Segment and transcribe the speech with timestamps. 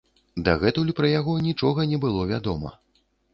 [0.45, 2.73] Дагэтуль пра яго нічога не было вядома.